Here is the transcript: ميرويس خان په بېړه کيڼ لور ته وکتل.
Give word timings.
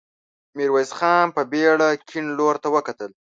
ميرويس 0.57 0.91
خان 0.97 1.25
په 1.35 1.41
بېړه 1.51 1.89
کيڼ 2.09 2.25
لور 2.37 2.55
ته 2.63 2.67
وکتل. 2.75 3.11